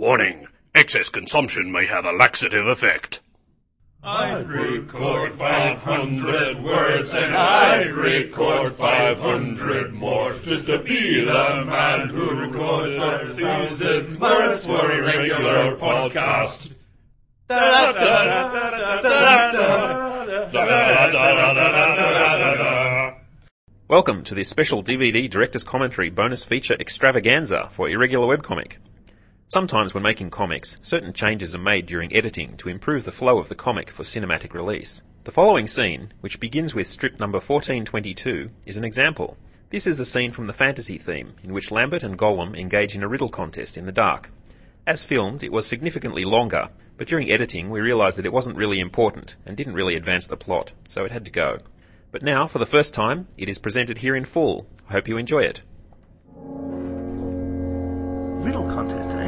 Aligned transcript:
Warning. 0.00 0.48
Excess 0.74 1.10
consumption 1.10 1.70
may 1.70 1.84
have 1.84 2.06
a 2.06 2.12
laxative 2.12 2.66
effect. 2.66 3.20
I'd 4.02 4.48
record 4.48 5.34
500 5.34 6.64
words 6.64 7.12
and 7.12 7.36
I'd 7.36 7.92
record 7.92 8.72
500 8.72 9.92
more 9.92 10.32
just 10.42 10.68
to 10.68 10.78
be 10.78 11.22
the 11.22 11.66
man 11.66 12.08
who 12.08 12.30
records 12.30 12.96
a 12.96 13.34
thousand 13.34 14.18
words 14.18 14.64
for 14.64 14.90
a 14.90 15.02
regular 15.02 15.76
podcast. 15.76 16.72
Welcome 23.86 24.24
to 24.24 24.34
this 24.34 24.48
special 24.48 24.82
DVD 24.82 25.28
Director's 25.28 25.64
Commentary 25.64 26.08
bonus 26.08 26.42
feature 26.42 26.76
extravaganza 26.80 27.68
for 27.70 27.90
Irregular 27.90 28.34
Webcomic. 28.34 28.78
Sometimes 29.52 29.94
when 29.94 30.04
making 30.04 30.30
comics, 30.30 30.78
certain 30.80 31.12
changes 31.12 31.56
are 31.56 31.58
made 31.58 31.86
during 31.86 32.14
editing 32.14 32.56
to 32.58 32.68
improve 32.68 33.04
the 33.04 33.10
flow 33.10 33.40
of 33.40 33.48
the 33.48 33.56
comic 33.56 33.90
for 33.90 34.04
cinematic 34.04 34.54
release. 34.54 35.02
The 35.24 35.32
following 35.32 35.66
scene, 35.66 36.12
which 36.20 36.38
begins 36.38 36.72
with 36.72 36.86
strip 36.86 37.18
number 37.18 37.38
1422, 37.38 38.48
is 38.64 38.76
an 38.76 38.84
example. 38.84 39.36
This 39.70 39.88
is 39.88 39.96
the 39.96 40.04
scene 40.04 40.30
from 40.30 40.46
the 40.46 40.52
fantasy 40.52 40.98
theme, 40.98 41.34
in 41.42 41.52
which 41.52 41.72
Lambert 41.72 42.04
and 42.04 42.16
Gollum 42.16 42.56
engage 42.56 42.94
in 42.94 43.02
a 43.02 43.08
riddle 43.08 43.28
contest 43.28 43.76
in 43.76 43.86
the 43.86 43.92
dark. 43.92 44.30
As 44.86 45.02
filmed, 45.02 45.42
it 45.42 45.50
was 45.50 45.66
significantly 45.66 46.22
longer, 46.22 46.68
but 46.96 47.08
during 47.08 47.28
editing 47.28 47.70
we 47.70 47.80
realised 47.80 48.18
that 48.18 48.26
it 48.26 48.32
wasn't 48.32 48.56
really 48.56 48.78
important 48.78 49.36
and 49.44 49.56
didn't 49.56 49.74
really 49.74 49.96
advance 49.96 50.28
the 50.28 50.36
plot, 50.36 50.74
so 50.84 51.04
it 51.04 51.10
had 51.10 51.24
to 51.24 51.32
go. 51.32 51.58
But 52.12 52.22
now, 52.22 52.46
for 52.46 52.60
the 52.60 52.66
first 52.66 52.94
time, 52.94 53.26
it 53.36 53.48
is 53.48 53.58
presented 53.58 53.98
here 53.98 54.14
in 54.14 54.26
full. 54.26 54.68
I 54.88 54.92
hope 54.92 55.08
you 55.08 55.16
enjoy 55.16 55.42
it. 55.42 55.62
Riddle 58.42 58.70
contest? 58.70 59.19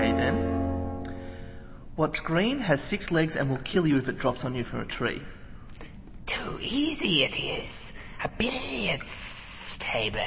Okay 0.00 0.12
then. 0.12 1.14
What's 1.94 2.20
green, 2.20 2.60
has 2.60 2.80
six 2.80 3.10
legs, 3.10 3.36
and 3.36 3.50
will 3.50 3.58
kill 3.58 3.86
you 3.86 3.98
if 3.98 4.08
it 4.08 4.16
drops 4.16 4.46
on 4.46 4.54
you 4.54 4.64
from 4.64 4.80
a 4.80 4.86
tree? 4.86 5.20
Too 6.24 6.58
easy 6.62 7.22
it 7.24 7.38
is. 7.38 8.02
A 8.24 8.28
billiards 8.38 9.76
table. 9.76 10.20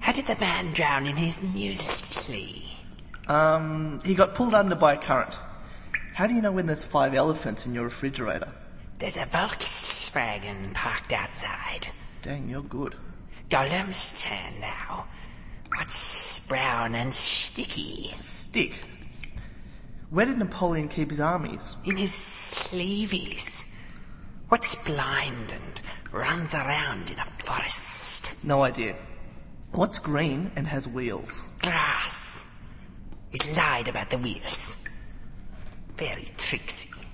How 0.00 0.10
did 0.10 0.26
the 0.26 0.34
man 0.40 0.72
drown 0.72 1.06
in 1.06 1.14
his 1.14 1.40
muesli? 1.40 2.64
Um, 3.28 4.00
he 4.04 4.16
got 4.16 4.34
pulled 4.34 4.54
under 4.54 4.74
by 4.74 4.94
a 4.94 4.98
current. 4.98 5.38
How 6.14 6.26
do 6.26 6.34
you 6.34 6.42
know 6.42 6.50
when 6.50 6.66
there's 6.66 6.82
five 6.82 7.14
elephants 7.14 7.66
in 7.66 7.72
your 7.72 7.84
refrigerator? 7.84 8.48
There's 8.98 9.16
a 9.16 9.26
Volkswagen 9.26 10.74
parked 10.74 11.12
outside. 11.12 11.86
Dang, 12.22 12.48
you're 12.48 12.62
good. 12.62 12.96
Gollum's 13.48 14.24
turn 14.24 14.60
now. 14.60 15.06
What's 15.76 16.46
brown 16.48 16.94
and 16.94 17.12
sticky? 17.14 18.14
Stick. 18.20 18.84
Where 20.10 20.26
did 20.26 20.38
Napoleon 20.38 20.88
keep 20.88 21.10
his 21.10 21.20
armies? 21.20 21.76
In 21.84 21.96
his 21.96 22.10
sleeveys. 22.10 23.66
What's 24.48 24.74
blind 24.84 25.52
and 25.52 25.80
runs 26.12 26.54
around 26.54 27.12
in 27.12 27.18
a 27.20 27.24
forest? 27.24 28.44
No 28.44 28.62
idea. 28.62 28.96
What's 29.72 30.00
green 30.00 30.50
and 30.56 30.66
has 30.66 30.88
wheels? 30.88 31.44
Grass. 31.62 32.76
It 33.32 33.46
lied 33.56 33.86
about 33.86 34.10
the 34.10 34.18
wheels. 34.18 34.88
Very 35.96 36.26
tricksy. 36.36 37.06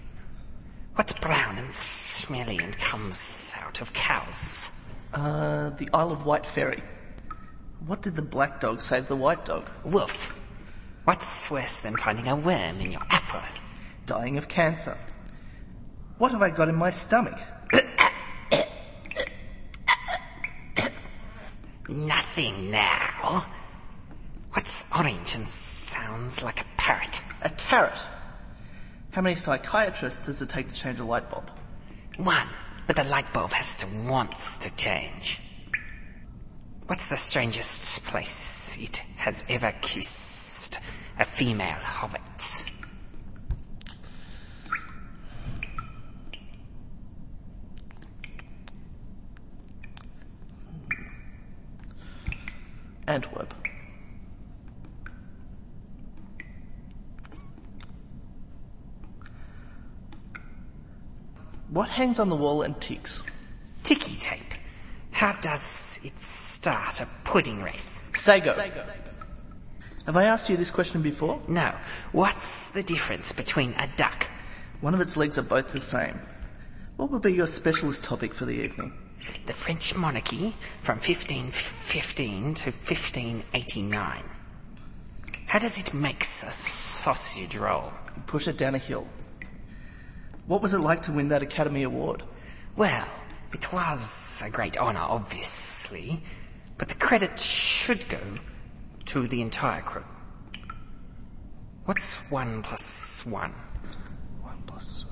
What's 0.95 1.13
brown 1.13 1.59
and 1.59 1.71
smelly 1.71 2.57
and 2.57 2.77
comes 2.79 3.55
out 3.61 3.83
of 3.83 3.93
cows? 3.93 4.99
Uh, 5.13 5.71
the 5.71 5.91
Isle 5.93 6.13
of 6.13 6.25
Wight 6.25 6.47
Ferry. 6.47 6.83
What 7.87 8.03
did 8.03 8.17
the 8.17 8.23
black 8.23 8.61
dog 8.61 8.83
say 8.83 9.01
to 9.01 9.07
the 9.07 9.15
white 9.15 9.45
dog? 9.45 9.71
Wolf. 9.85 10.37
What's 11.05 11.49
worse 11.53 11.79
than 11.79 11.97
finding 11.97 12.27
a 12.27 12.35
worm 12.35 12.81
in 12.81 12.91
your 12.91 13.03
apple? 13.11 13.43
Dying 14.07 14.39
of 14.39 14.49
cancer. 14.49 14.99
What 16.19 16.33
have 16.33 16.43
I 16.43 16.51
got 16.51 16.69
in 16.69 16.75
my 16.75 16.91
stomach? 16.91 17.39
Nothing 21.89 22.73
now. 22.73 23.47
What's 24.51 24.91
orange 24.93 25.37
and 25.37 25.47
sounds 25.47 26.43
like 26.43 26.61
a 26.61 26.65
parrot? 26.77 27.23
A 27.43 27.51
carrot. 27.51 28.05
How 29.13 29.23
many 29.23 29.37
psychiatrists 29.37 30.27
does 30.27 30.43
it 30.43 30.49
take 30.49 30.69
to 30.69 30.75
change 30.75 30.99
a 30.99 31.05
light 31.05 31.31
bulb? 31.31 31.49
One, 32.17 32.49
but 32.89 32.97
the 32.97 33.05
light 33.05 33.33
bulb 33.33 33.53
has 33.53 33.77
to 33.77 34.09
wants 34.09 34.59
to 34.61 34.77
change. 34.77 35.41
What's 36.87 37.09
the 37.09 37.17
strangest 37.17 38.05
place 38.07 38.79
it 38.81 38.99
has 39.17 39.45
ever 39.49 39.73
kissed 39.81 40.79
a 41.19 41.25
female 41.25 41.73
hobbit? 41.73 42.21
Antwerp. 53.09 53.53
What 61.69 61.89
hangs 61.89 62.21
on 62.21 62.29
the 62.29 62.37
wall 62.37 62.63
and 62.63 62.81
ticks? 62.81 63.25
Ticky 63.83 64.15
tape. 64.17 64.56
How 65.17 65.33
does 65.33 65.99
it 66.05 66.13
start 66.13 67.01
a 67.01 67.07
pudding 67.25 67.63
race? 67.63 68.11
Sago. 68.15 68.53
Have 70.05 70.15
I 70.15 70.25
asked 70.25 70.51
you 70.51 70.59
this 70.59 70.71
question 70.71 71.01
before? 71.01 71.41
No. 71.49 71.75
What's 72.13 72.73
the 72.73 72.83
difference 72.83 73.33
between 73.33 73.73
a 73.79 73.89
duck? 73.97 74.27
One 74.83 74.93
of 74.93 75.01
its 75.01 75.17
legs 75.17 75.39
are 75.39 75.43
both 75.43 75.73
the 75.73 75.81
same. 75.81 76.21
What 76.99 77.11
would 77.11 77.23
be 77.23 77.33
your 77.33 77.47
specialist 77.47 78.05
topic 78.05 78.35
for 78.35 78.45
the 78.45 78.63
evening? 78.63 78.93
The 79.47 79.55
French 79.55 79.97
monarchy 79.97 80.53
from 80.83 80.97
1515 80.97 82.53
to 82.53 82.71
1589. 82.71 84.23
How 85.47 85.59
does 85.59 85.79
it 85.79 85.95
make 85.95 86.21
a 86.21 86.25
sausage 86.27 87.57
roll? 87.57 87.91
Push 88.27 88.49
it 88.49 88.59
down 88.59 88.75
a 88.75 88.79
hill. 88.79 89.09
What 90.47 90.61
was 90.61 90.75
it 90.75 90.81
like 90.81 91.01
to 91.05 91.13
win 91.13 91.29
that 91.29 91.41
Academy 91.41 91.85
Award? 91.85 92.23
Well, 92.77 93.09
it 93.57 93.73
was 93.73 94.43
a 94.45 94.51
great 94.51 94.77
honour, 94.77 95.01
obviously, 95.01 96.19
but 96.77 96.89
the 96.89 96.95
credit 96.95 97.39
should 97.39 98.07
go 98.11 98.21
to 99.07 99.27
the 99.27 99.41
entire 99.41 99.81
crew. 99.81 100.05
What's 101.87 102.31
one 102.31 102.61
plus 102.63 103.25
one? 103.25 103.53
One 104.43 104.63
plus 104.67 105.07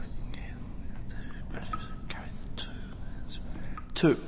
two. 3.94 4.20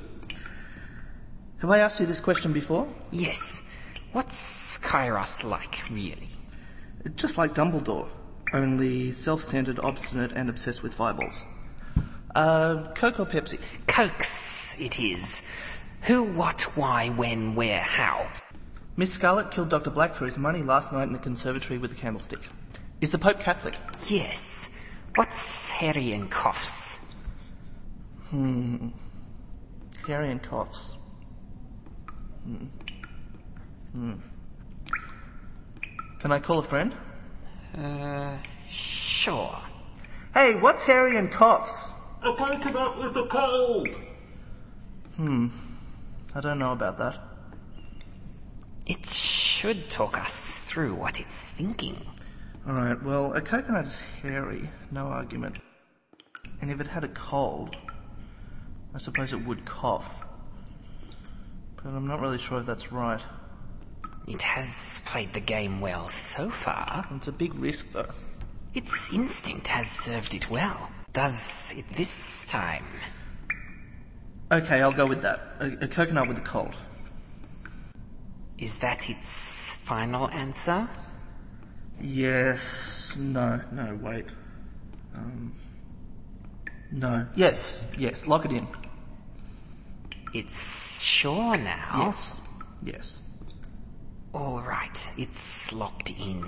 Have 1.59 1.69
I 1.69 1.79
asked 1.79 1.99
you 1.99 2.07
this 2.07 2.19
question 2.19 2.53
before? 2.53 2.87
Yes. 3.11 3.99
What's 4.13 4.79
Kyros 4.79 5.47
like, 5.47 5.83
really? 5.91 6.29
Just 7.17 7.37
like 7.37 7.53
Dumbledore, 7.53 8.07
only 8.51 9.11
self-centered, 9.11 9.79
obstinate, 9.79 10.31
and 10.31 10.49
obsessed 10.49 10.81
with 10.81 10.93
fireballs. 10.93 11.43
Uh, 12.37 12.93
Coke 12.93 13.19
or 13.19 13.25
Pepsi? 13.25 13.59
Cokes, 13.87 14.79
it 14.79 14.99
is. 14.99 15.51
Who, 16.03 16.23
what, 16.33 16.61
why, 16.75 17.09
when, 17.09 17.55
where, 17.55 17.81
how? 17.81 18.29
Miss 18.95 19.11
Scarlet 19.11 19.49
killed 19.49 19.69
Dr. 19.69 19.89
Black 19.89 20.13
for 20.13 20.25
his 20.25 20.37
money 20.37 20.61
last 20.61 20.93
night 20.93 21.05
in 21.05 21.13
the 21.13 21.17
conservatory 21.19 21.79
with 21.79 21.91
a 21.93 21.95
candlestick. 21.95 22.41
Is 23.01 23.09
the 23.09 23.17
Pope 23.17 23.39
Catholic? 23.39 23.73
Yes. 24.05 24.87
What's 25.15 25.71
Harry 25.71 26.11
and 26.11 26.29
coughs? 26.29 27.27
Hmm. 28.29 28.89
Harry 30.05 30.29
and 30.29 30.43
coughs. 30.43 30.93
Hmm. 32.43 32.65
Hmm. 33.93 34.13
Can 36.19 36.31
I 36.31 36.37
call 36.37 36.59
a 36.59 36.63
friend? 36.63 36.93
Uh, 37.75 38.37
sure. 38.67 39.57
Hey, 40.35 40.53
what's 40.53 40.83
Harry 40.83 41.17
and 41.17 41.31
coughs? 41.31 41.87
A 42.21 42.33
coconut 42.33 42.97
with 42.97 43.15
a 43.15 43.27
cold. 43.27 43.89
Hmm. 45.15 45.47
I 46.35 46.41
don't 46.41 46.59
know 46.59 46.71
about 46.71 46.97
that. 46.97 47.19
It 48.85 49.05
should 49.05 49.89
talk 49.89 50.17
us 50.17 50.61
through 50.61 50.95
what 50.95 51.19
it's 51.19 51.51
thinking. 51.51 52.05
Alright, 52.67 53.01
well, 53.03 53.33
a 53.33 53.41
coconut 53.41 53.85
is 53.85 54.01
hairy, 54.21 54.69
no 54.91 55.07
argument. 55.07 55.57
And 56.61 56.71
if 56.71 56.81
it 56.81 56.87
had 56.87 57.03
a 57.03 57.09
cold, 57.09 57.75
I 58.93 58.97
suppose 58.97 59.33
it 59.33 59.45
would 59.45 59.65
cough. 59.65 60.25
But 61.75 61.87
I'm 61.87 62.07
not 62.07 62.19
really 62.19 62.37
sure 62.37 62.59
if 62.59 62.65
that's 62.65 62.91
right. 62.91 63.21
It 64.27 64.43
has 64.43 65.01
played 65.05 65.29
the 65.33 65.39
game 65.39 65.79
well 65.79 66.07
so 66.07 66.49
far. 66.49 67.07
It's 67.11 67.27
a 67.27 67.31
big 67.31 67.55
risk, 67.55 67.91
though. 67.91 68.09
Its 68.73 69.13
instinct 69.13 69.69
has 69.69 69.89
served 69.89 70.35
it 70.35 70.49
well. 70.49 70.89
Does 71.17 71.73
it 71.75 71.85
this 71.97 72.45
time? 72.45 72.85
Okay, 74.51 74.83
I'll 74.83 74.91
go 74.91 75.07
with 75.07 75.23
that. 75.23 75.39
A, 75.59 75.85
a 75.85 75.87
coconut 75.87 76.27
with 76.27 76.37
a 76.37 76.41
cold. 76.41 76.75
Is 78.59 78.77
that 78.77 79.09
its 79.09 79.77
final 79.77 80.29
answer? 80.29 80.87
Yes. 81.99 83.13
No. 83.17 83.59
No. 83.71 83.97
Wait. 83.99 84.27
Um. 85.15 85.55
No. 86.91 87.25
Yes. 87.33 87.81
Yes. 87.97 88.27
Lock 88.27 88.45
it 88.45 88.51
in. 88.51 88.67
It's 90.35 91.01
sure 91.01 91.57
now. 91.57 91.93
Yes. 91.97 92.35
Yes. 92.83 93.21
All 94.33 94.61
right, 94.61 95.11
it's 95.17 95.73
locked 95.73 96.11
in. 96.11 96.45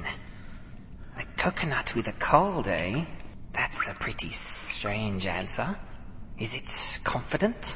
A 1.17 1.23
coconut 1.37 1.95
with 1.95 2.07
a 2.07 2.13
cold, 2.19 2.67
eh? 2.67 3.03
That's 3.59 3.89
a 3.91 3.93
pretty 3.93 4.29
strange 4.29 5.25
answer. 5.25 5.75
Is 6.37 6.55
it 6.55 7.03
confident? 7.03 7.75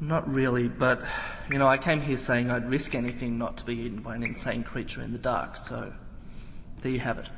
Not 0.00 0.26
really, 0.26 0.68
but 0.68 1.04
you 1.50 1.58
know, 1.58 1.68
I 1.68 1.76
came 1.76 2.00
here 2.00 2.16
saying 2.16 2.50
I'd 2.50 2.70
risk 2.70 2.94
anything 2.94 3.36
not 3.36 3.58
to 3.58 3.66
be 3.66 3.74
eaten 3.74 4.00
by 4.00 4.16
an 4.16 4.22
insane 4.22 4.64
creature 4.64 5.02
in 5.02 5.12
the 5.12 5.18
dark. 5.18 5.58
So 5.58 5.92
there 6.80 6.92
you 6.92 7.00
have 7.00 7.18
it. 7.18 7.28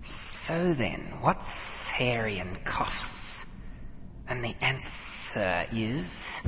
So 0.00 0.72
then, 0.72 1.00
what's 1.20 1.90
hairy 1.90 2.38
and 2.38 2.64
coughs? 2.64 3.84
And 4.26 4.42
the 4.42 4.54
answer 4.62 5.66
is. 5.74 6.40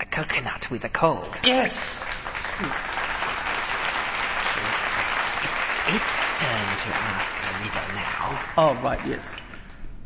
A 0.00 0.04
coconut 0.06 0.72
with 0.72 0.84
a 0.84 0.88
cold. 0.88 1.40
Yes. 1.44 2.00
It's 5.94 6.40
turn 6.40 6.48
to 6.78 6.88
ask 6.88 7.36
a 7.36 7.62
riddle 7.62 7.94
now. 7.94 8.40
Oh 8.56 8.80
right. 8.82 8.98
Yes. 9.06 9.36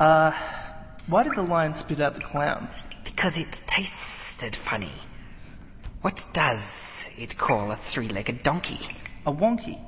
Uh, 0.01 0.33
why 1.07 1.23
did 1.23 1.35
the 1.35 1.43
lion 1.43 1.73
spit 1.73 2.01
out 2.01 2.15
the 2.15 2.19
clown? 2.19 2.67
Because 3.05 3.37
it 3.37 3.63
tasted 3.67 4.53
funny. 4.53 4.91
What 6.01 6.27
does 6.33 7.17
it 7.17 7.37
call 7.37 7.71
a 7.71 7.77
three 7.77 8.09
legged 8.09 8.43
donkey? 8.43 8.79
A 9.25 9.31
wonky. 9.31 9.79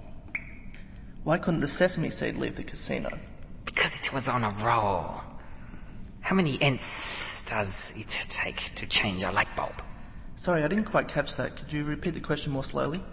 Why 1.25 1.37
couldn't 1.37 1.59
the 1.59 1.67
sesame 1.67 2.11
seed 2.11 2.37
leave 2.37 2.55
the 2.55 2.63
casino? 2.63 3.09
Because 3.65 3.99
it 3.99 4.13
was 4.13 4.29
on 4.29 4.45
a 4.45 4.51
roll. 4.65 5.21
How 6.21 6.33
many 6.33 6.61
ents 6.61 7.43
does 7.43 7.93
it 7.97 8.25
take 8.29 8.73
to 8.75 8.87
change 8.87 9.23
a 9.23 9.31
light 9.33 9.53
bulb? 9.57 9.75
Sorry, 10.37 10.63
I 10.63 10.69
didn't 10.69 10.85
quite 10.85 11.09
catch 11.09 11.35
that. 11.35 11.57
Could 11.57 11.73
you 11.73 11.83
repeat 11.83 12.13
the 12.13 12.21
question 12.21 12.53
more 12.53 12.63
slowly? 12.63 13.03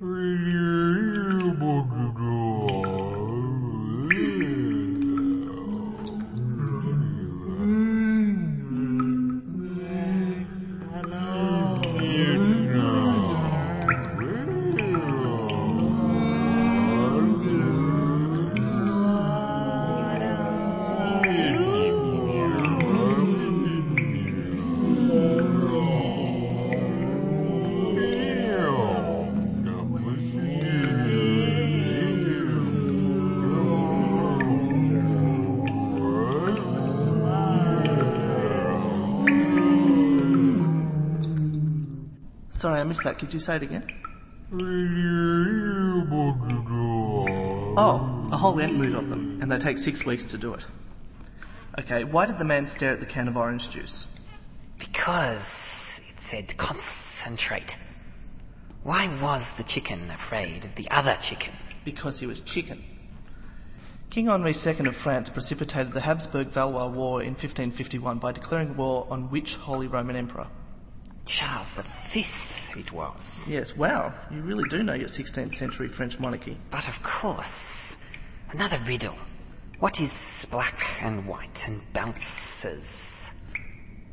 Pretty 0.00 0.56
able 0.56 1.84
to 1.84 2.12
go 2.16 2.24
on. 2.86 4.49
Sorry, 42.60 42.78
I 42.78 42.84
missed 42.84 43.02
that. 43.04 43.18
Could 43.18 43.32
you 43.32 43.40
say 43.40 43.56
it 43.56 43.62
again? 43.62 43.90
Oh, 44.52 44.58
oh 47.78 48.28
a 48.30 48.36
whole 48.36 48.60
ent 48.60 48.74
moot 48.74 48.94
of 48.94 49.08
them, 49.08 49.38
and 49.40 49.50
they 49.50 49.58
take 49.58 49.78
six 49.78 50.04
weeks 50.04 50.26
to 50.26 50.36
do 50.36 50.52
it. 50.52 50.66
Okay, 51.78 52.04
why 52.04 52.26
did 52.26 52.36
the 52.36 52.44
man 52.44 52.66
stare 52.66 52.92
at 52.92 53.00
the 53.00 53.06
can 53.06 53.28
of 53.28 53.38
orange 53.38 53.70
juice? 53.70 54.06
Because 54.78 55.46
it 55.46 56.20
said 56.20 56.54
concentrate. 56.58 57.78
Why 58.82 59.08
was 59.22 59.52
the 59.52 59.64
chicken 59.64 60.10
afraid 60.10 60.66
of 60.66 60.74
the 60.74 60.86
other 60.90 61.16
chicken? 61.18 61.54
Because 61.86 62.20
he 62.20 62.26
was 62.26 62.40
chicken. 62.40 62.84
King 64.10 64.28
Henri 64.28 64.52
II 64.52 64.86
of 64.86 64.96
France 64.96 65.30
precipitated 65.30 65.94
the 65.94 66.02
Habsburg-Valois 66.02 66.88
War 66.88 67.22
in 67.22 67.30
1551 67.30 68.18
by 68.18 68.32
declaring 68.32 68.76
war 68.76 69.06
on 69.08 69.30
which 69.30 69.56
Holy 69.56 69.86
Roman 69.86 70.14
Emperor? 70.14 70.48
Charles 71.30 71.74
V 71.74 72.26
it 72.76 72.92
was. 72.92 73.48
Yes, 73.50 73.76
wow, 73.76 74.12
you 74.32 74.40
really 74.42 74.68
do 74.68 74.82
know 74.82 74.94
your 74.94 75.08
16th 75.08 75.54
century 75.54 75.88
French 75.88 76.18
monarchy. 76.18 76.56
But 76.70 76.88
of 76.88 77.00
course, 77.04 78.12
another 78.50 78.78
riddle. 78.86 79.14
What 79.78 80.00
is 80.00 80.46
black 80.50 80.74
and 81.02 81.26
white 81.26 81.66
and 81.68 81.80
bounces? 81.92 83.52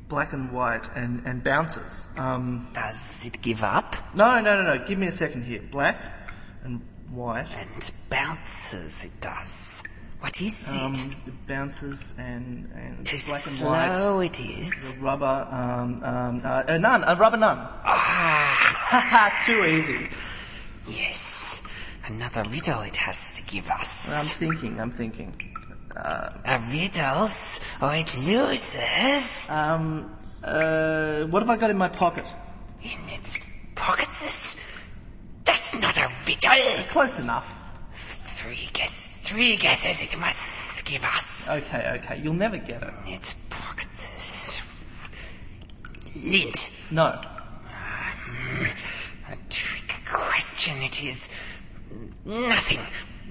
Black 0.10 0.34
and 0.34 0.52
white 0.52 0.88
and, 0.96 1.26
and 1.26 1.44
bounces. 1.44 2.08
Um, 2.18 2.70
Does 2.74 3.26
it 3.26 3.42
give 3.42 3.64
up? 3.64 3.96
no, 4.16 4.40
no, 4.40 4.62
no, 4.62 4.76
no, 4.76 4.86
give 4.86 5.00
me 5.00 5.08
a 5.08 5.12
second 5.12 5.44
here. 5.44 5.62
Black 5.72 5.98
and 6.64 6.82
white. 7.10 7.48
And 7.56 7.92
bounces 8.12 9.06
it 9.06 9.22
does. 9.22 9.97
What 10.20 10.42
is 10.42 10.78
Um, 10.78 10.92
it? 10.94 11.28
it 11.28 11.48
bounces 11.48 12.14
and, 12.18 12.70
and 12.76 13.06
Too 13.06 13.18
black 13.18 13.42
and 13.48 13.70
white. 13.70 13.96
slow 13.98 14.20
it 14.22 14.40
is. 14.40 14.96
The 14.96 15.06
rubber, 15.06 15.48
um, 15.52 16.04
um, 16.04 16.42
uh, 16.44 16.64
a 16.68 16.80
nun, 16.80 17.04
a 17.06 17.16
rubber 17.16 17.38
nun. 17.38 17.58
Ah, 17.86 19.44
too 19.46 19.64
easy. 19.66 20.10
yes. 20.88 21.64
Another 22.08 22.44
riddle 22.50 22.82
it 22.82 22.98
has 22.98 23.34
to 23.36 23.44
give 23.52 23.70
us. 23.70 24.10
I'm 24.18 24.50
thinking, 24.50 24.80
I'm 24.80 24.92
thinking. 24.92 25.34
A 25.96 26.60
riddles 26.72 27.60
or 27.82 27.94
it 27.96 28.16
loses 28.28 29.50
Um, 29.50 30.16
uh, 30.44 31.24
what 31.26 31.42
have 31.42 31.50
I 31.50 31.58
got 31.58 31.70
in 31.72 31.78
my 31.78 31.90
pocket? 31.90 32.26
in 32.84 33.10
its 33.10 33.40
pockets. 33.76 34.96
That's 35.44 35.74
not 35.82 35.98
a 35.98 36.08
riddle. 36.28 36.52
Close 36.90 37.20
enough. 37.20 37.52
Three 38.48 38.70
guess, 38.72 39.30
three 39.30 39.58
guesses 39.58 40.02
it 40.02 40.18
must 40.22 40.86
give 40.86 41.04
us. 41.04 41.50
Okay, 41.50 42.00
okay, 42.00 42.22
you'll 42.24 42.34
never 42.34 42.56
get 42.58 42.82
it. 42.82 42.94
Its 43.06 43.34
pockets. 43.50 45.06
Lint. 46.26 46.88
No. 46.90 47.08
Um, 47.08 48.68
a 49.30 49.36
trick 49.50 49.94
question 50.10 50.82
it 50.82 51.04
is. 51.04 51.30
Nothing. 52.24 52.80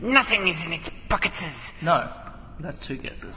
Nothing 0.02 0.46
is 0.48 0.66
in 0.66 0.74
its 0.74 0.90
pockets. 1.08 1.82
No. 1.82 2.10
That's 2.60 2.78
two 2.78 2.96
guesses. 2.96 3.36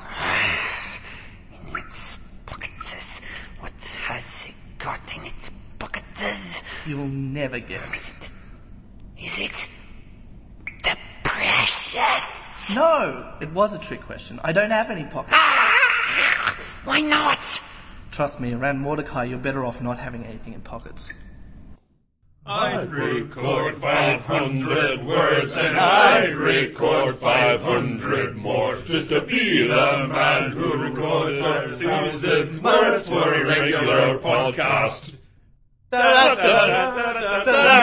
In 1.69 1.77
its 1.77 2.17
pockets. 2.45 3.21
What 3.61 3.71
has 4.07 4.75
it 4.77 4.83
got 4.83 5.17
in 5.17 5.23
its 5.23 5.49
pockets? 5.79 6.61
You'll 6.85 7.07
never 7.07 7.59
guess. 7.59 8.29
Is 9.17 9.39
it 9.39 9.69
the 10.83 10.97
precious. 11.39 12.75
No, 12.75 13.33
it 13.39 13.51
was 13.51 13.73
a 13.73 13.79
trick 13.79 14.01
question. 14.01 14.39
I 14.43 14.51
don't 14.51 14.71
have 14.71 14.89
any 14.89 15.05
pockets. 15.05 15.35
Ah, 15.37 16.57
why 16.83 16.99
not? 16.99 17.39
Trust 18.11 18.39
me, 18.39 18.53
around 18.53 18.79
Mordecai, 18.79 19.23
you're 19.25 19.39
better 19.39 19.65
off 19.65 19.81
not 19.81 19.97
having 19.99 20.25
anything 20.25 20.53
in 20.53 20.61
pockets. 20.61 21.13
I'd 22.45 22.91
record 22.91 23.75
500 23.75 25.05
words 25.05 25.55
and 25.55 25.77
I'd 25.77 26.35
record 26.35 27.15
500 27.17 28.35
more 28.35 28.75
just 28.85 29.09
to 29.09 29.21
be 29.21 29.67
the 29.67 30.07
man 30.07 30.51
who 30.51 30.75
records 30.81 31.39
a 31.39 31.77
thousand 31.77 32.63
words 32.63 33.07
for 33.07 33.33
a 33.35 33.45
regular 33.45 34.17
podcast. 34.17 35.13
Da, 35.91 36.35
da, 36.35 36.35
da, 36.35 37.79